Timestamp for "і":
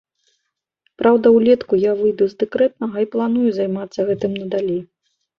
3.05-3.09